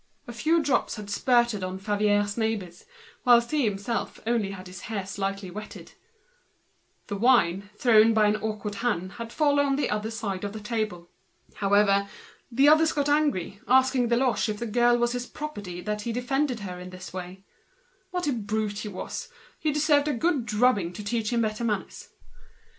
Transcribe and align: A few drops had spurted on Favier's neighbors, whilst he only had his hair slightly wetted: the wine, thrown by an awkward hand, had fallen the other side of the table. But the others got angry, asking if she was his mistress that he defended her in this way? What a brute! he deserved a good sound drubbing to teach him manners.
A 0.25 0.33
few 0.33 0.63
drops 0.63 0.95
had 0.95 1.11
spurted 1.11 1.63
on 1.63 1.77
Favier's 1.77 2.35
neighbors, 2.35 2.85
whilst 3.23 3.51
he 3.51 3.69
only 4.25 4.49
had 4.49 4.65
his 4.65 4.81
hair 4.89 5.05
slightly 5.05 5.51
wetted: 5.51 5.91
the 7.05 7.15
wine, 7.15 7.69
thrown 7.77 8.11
by 8.11 8.25
an 8.25 8.37
awkward 8.37 8.73
hand, 8.81 9.11
had 9.11 9.31
fallen 9.31 9.75
the 9.75 9.91
other 9.91 10.09
side 10.09 10.43
of 10.43 10.53
the 10.53 10.59
table. 10.59 11.11
But 11.59 12.07
the 12.51 12.67
others 12.67 12.93
got 12.93 13.09
angry, 13.09 13.59
asking 13.67 14.11
if 14.11 14.11
she 14.11 14.15
was 14.15 14.45
his 15.13 15.31
mistress 15.31 15.85
that 15.85 16.01
he 16.01 16.11
defended 16.11 16.61
her 16.61 16.79
in 16.79 16.89
this 16.89 17.13
way? 17.13 17.43
What 18.09 18.25
a 18.25 18.33
brute! 18.33 18.87
he 19.59 19.71
deserved 19.71 20.07
a 20.07 20.13
good 20.13 20.33
sound 20.33 20.47
drubbing 20.47 20.93
to 20.93 21.03
teach 21.03 21.31
him 21.31 21.41
manners. 21.41 22.09